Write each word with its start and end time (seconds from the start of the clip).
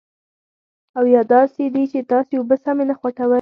او 0.97 1.03
یا 1.15 1.21
داسې 1.33 1.63
دي 1.73 1.83
چې 1.91 1.99
تاسې 2.11 2.33
اوبه 2.37 2.55
سمې 2.63 2.83
نه 2.89 2.95
خوټوئ. 2.99 3.29